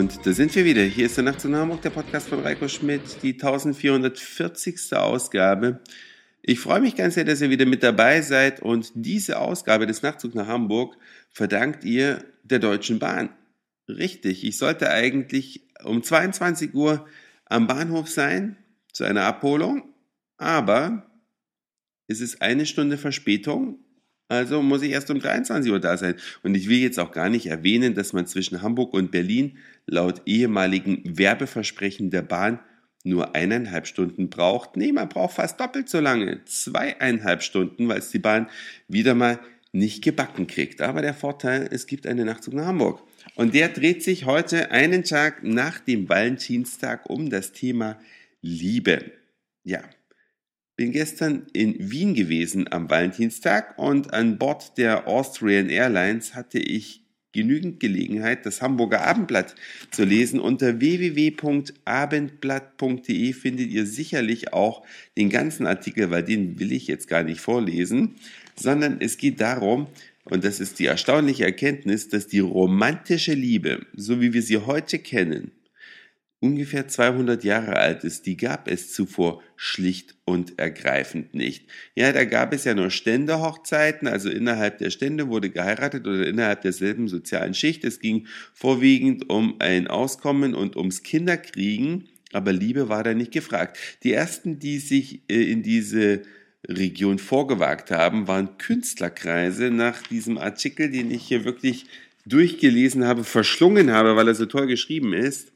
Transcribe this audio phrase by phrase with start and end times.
[0.00, 0.80] Und da sind wir wieder.
[0.80, 4.94] Hier ist der Nachtzug nach Hamburg, der Podcast von Reiko Schmidt, die 1440.
[4.94, 5.80] Ausgabe.
[6.40, 10.00] Ich freue mich ganz sehr, dass ihr wieder mit dabei seid und diese Ausgabe des
[10.00, 10.96] Nachtzugs nach Hamburg
[11.30, 13.28] verdankt ihr der Deutschen Bahn.
[13.88, 17.06] Richtig, ich sollte eigentlich um 22 Uhr
[17.44, 18.56] am Bahnhof sein
[18.94, 19.92] zu einer Abholung,
[20.38, 21.10] aber
[22.06, 23.80] es ist eine Stunde Verspätung
[24.30, 26.14] also muss ich erst um 23 Uhr da sein.
[26.44, 30.22] Und ich will jetzt auch gar nicht erwähnen, dass man zwischen Hamburg und Berlin laut
[30.24, 32.60] ehemaligen Werbeversprechen der Bahn
[33.02, 34.76] nur eineinhalb Stunden braucht.
[34.76, 36.44] Nee, man braucht fast doppelt so lange.
[36.44, 38.48] Zweieinhalb Stunden, weil es die Bahn
[38.86, 39.40] wieder mal
[39.72, 40.80] nicht gebacken kriegt.
[40.80, 43.02] Aber der Vorteil, es gibt einen Nachtzug nach Hamburg.
[43.34, 47.98] Und der dreht sich heute einen Tag nach dem Valentinstag um das Thema
[48.42, 49.10] Liebe.
[49.64, 49.82] Ja,
[50.80, 57.02] bin gestern in Wien gewesen am Valentinstag und an Bord der Austrian Airlines hatte ich
[57.32, 59.56] genügend Gelegenheit, das Hamburger Abendblatt
[59.90, 60.40] zu lesen.
[60.40, 64.82] Unter www.abendblatt.de findet ihr sicherlich auch
[65.18, 68.14] den ganzen Artikel, weil den will ich jetzt gar nicht vorlesen,
[68.56, 69.86] sondern es geht darum,
[70.24, 74.98] und das ist die erstaunliche Erkenntnis, dass die romantische Liebe, so wie wir sie heute
[74.98, 75.52] kennen,
[76.40, 81.66] ungefähr 200 Jahre alt ist, die gab es zuvor schlicht und ergreifend nicht.
[81.94, 86.62] Ja, da gab es ja nur Ständehochzeiten, also innerhalb der Stände wurde geheiratet oder innerhalb
[86.62, 87.84] derselben sozialen Schicht.
[87.84, 93.78] Es ging vorwiegend um ein Auskommen und ums Kinderkriegen, aber Liebe war da nicht gefragt.
[94.02, 96.22] Die ersten, die sich äh, in diese
[96.66, 101.86] Region vorgewagt haben, waren Künstlerkreise nach diesem Artikel, den ich hier wirklich
[102.26, 105.52] durchgelesen habe, verschlungen habe, weil er so toll geschrieben ist.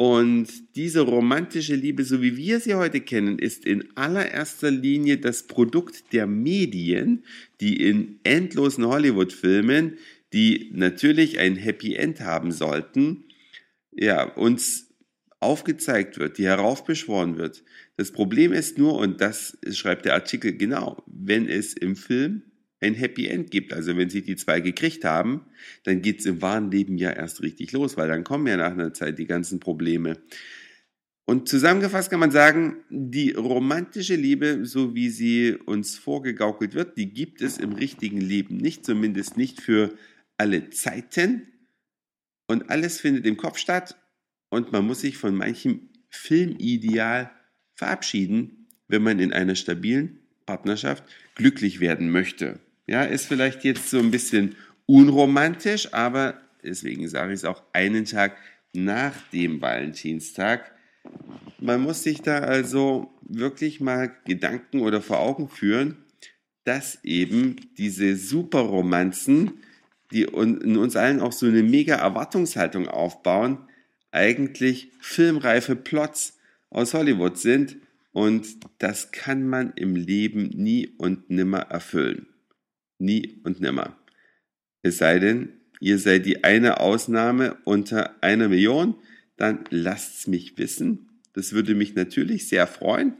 [0.00, 5.42] Und diese romantische Liebe, so wie wir sie heute kennen, ist in allererster Linie das
[5.42, 7.22] Produkt der Medien,
[7.60, 9.98] die in endlosen Hollywood-Filmen,
[10.32, 13.24] die natürlich ein Happy End haben sollten,
[13.92, 14.88] ja, uns
[15.38, 17.62] aufgezeigt wird, die heraufbeschworen wird.
[17.98, 22.49] Das Problem ist nur, und das schreibt der Artikel genau, wenn es im Film
[22.80, 23.72] ein Happy End gibt.
[23.72, 25.46] Also wenn sich die zwei gekriegt haben,
[25.84, 28.94] dann geht's im wahren Leben ja erst richtig los, weil dann kommen ja nach einer
[28.94, 30.16] Zeit die ganzen Probleme.
[31.26, 37.12] Und zusammengefasst kann man sagen, die romantische Liebe, so wie sie uns vorgegaukelt wird, die
[37.12, 39.94] gibt es im richtigen Leben nicht, zumindest nicht für
[40.38, 41.46] alle Zeiten.
[42.48, 43.96] Und alles findet im Kopf statt
[44.48, 47.30] und man muss sich von manchem Filmideal
[47.76, 51.04] verabschieden, wenn man in einer stabilen Partnerschaft
[51.36, 52.58] glücklich werden möchte.
[52.86, 58.04] Ja, ist vielleicht jetzt so ein bisschen unromantisch, aber deswegen sage ich es auch einen
[58.04, 58.36] Tag
[58.72, 60.72] nach dem Valentinstag.
[61.58, 65.96] Man muss sich da also wirklich mal Gedanken oder vor Augen führen,
[66.64, 69.52] dass eben diese Superromanzen,
[70.12, 73.58] die in uns allen auch so eine mega Erwartungshaltung aufbauen,
[74.10, 76.38] eigentlich filmreife Plots
[76.70, 77.76] aus Hollywood sind
[78.12, 78.46] und
[78.78, 82.26] das kann man im Leben nie und nimmer erfüllen.
[83.00, 83.98] Nie und nimmer.
[84.82, 88.94] Es sei denn, ihr seid die eine Ausnahme unter einer Million,
[89.36, 91.08] dann lasst's mich wissen.
[91.32, 93.14] Das würde mich natürlich sehr freuen,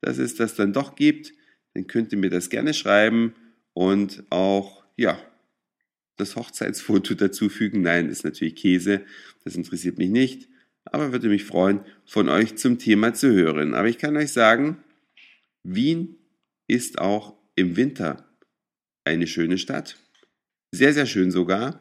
[0.00, 1.32] dass es das dann doch gibt.
[1.74, 3.34] Dann könnt ihr mir das gerne schreiben
[3.72, 5.18] und auch, ja,
[6.16, 7.82] das Hochzeitsfoto dazufügen.
[7.82, 9.02] Nein, ist natürlich Käse.
[9.44, 10.48] Das interessiert mich nicht.
[10.84, 13.74] Aber würde mich freuen, von euch zum Thema zu hören.
[13.74, 14.82] Aber ich kann euch sagen,
[15.62, 16.16] Wien
[16.66, 18.29] ist auch im Winter
[19.10, 19.96] eine schöne Stadt.
[20.72, 21.80] Sehr, sehr schön sogar.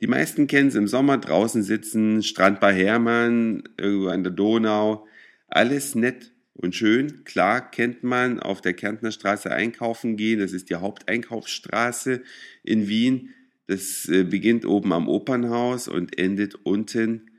[0.00, 5.06] Die meisten kennen es im Sommer draußen sitzen, Strand bei Hermann, irgendwo an der Donau.
[5.48, 7.24] Alles nett und schön.
[7.24, 10.38] Klar kennt man auf der Kärntner Straße einkaufen gehen.
[10.38, 12.22] Das ist die Haupteinkaufsstraße
[12.62, 13.30] in Wien.
[13.66, 17.30] Das äh, beginnt oben am Opernhaus und endet unten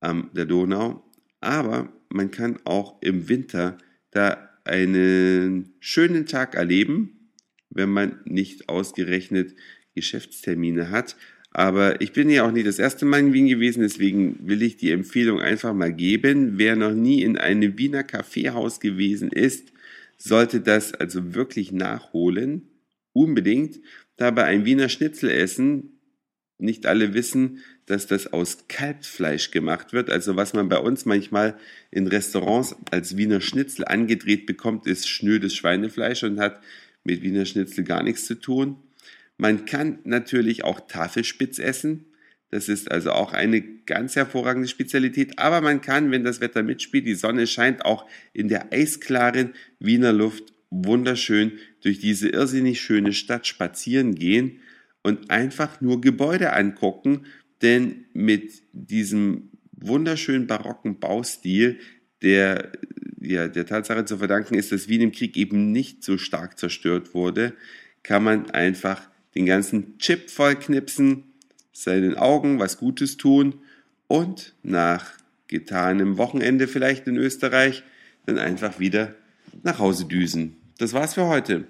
[0.00, 1.04] am der Donau.
[1.40, 3.78] Aber man kann auch im Winter
[4.10, 7.23] da einen schönen Tag erleben
[7.74, 9.54] wenn man nicht ausgerechnet
[9.94, 11.16] Geschäftstermine hat.
[11.50, 14.76] Aber ich bin ja auch nicht das erste Mal in Wien gewesen, deswegen will ich
[14.76, 16.58] die Empfehlung einfach mal geben.
[16.58, 19.72] Wer noch nie in einem Wiener Kaffeehaus gewesen ist,
[20.18, 22.70] sollte das also wirklich nachholen.
[23.12, 23.80] Unbedingt.
[24.16, 26.00] Dabei ein Wiener Schnitzel essen.
[26.58, 30.10] Nicht alle wissen, dass das aus Kalbsfleisch gemacht wird.
[30.10, 31.56] Also was man bei uns manchmal
[31.90, 36.60] in Restaurants als Wiener Schnitzel angedreht bekommt, ist schnödes Schweinefleisch und hat
[37.04, 38.76] mit Wiener Schnitzel gar nichts zu tun.
[39.36, 42.06] Man kann natürlich auch Tafelspitz essen.
[42.50, 45.38] Das ist also auch eine ganz hervorragende Spezialität.
[45.38, 50.12] Aber man kann, wenn das Wetter mitspielt, die Sonne scheint, auch in der eisklaren Wiener
[50.12, 51.52] Luft wunderschön
[51.82, 54.60] durch diese irrsinnig schöne Stadt spazieren gehen
[55.02, 57.26] und einfach nur Gebäude angucken.
[57.62, 61.78] Denn mit diesem wunderschönen barocken Baustil,
[62.22, 62.72] der
[63.24, 67.14] ja, der Tatsache zu verdanken ist, dass Wien im Krieg eben nicht so stark zerstört
[67.14, 67.54] wurde,
[68.02, 69.02] kann man einfach
[69.34, 71.24] den ganzen Chip vollknipsen,
[71.72, 73.54] seinen Augen was Gutes tun
[74.06, 75.12] und nach
[75.48, 77.82] getanem Wochenende vielleicht in Österreich
[78.26, 79.14] dann einfach wieder
[79.62, 80.56] nach Hause düsen.
[80.78, 81.64] Das war's für heute.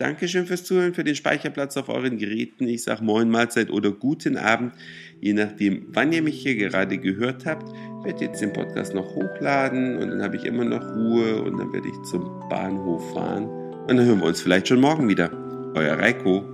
[0.00, 2.66] Dankeschön fürs Zuhören, für den Speicherplatz auf euren Geräten.
[2.66, 4.72] Ich sage Moin Mahlzeit oder guten Abend,
[5.20, 7.68] je nachdem, wann ihr mich hier gerade gehört habt.
[7.68, 11.58] Ich werde jetzt den Podcast noch hochladen und dann habe ich immer noch Ruhe und
[11.58, 13.44] dann werde ich zum Bahnhof fahren.
[13.44, 15.30] Und dann hören wir uns vielleicht schon morgen wieder.
[15.74, 16.49] Euer Reiko.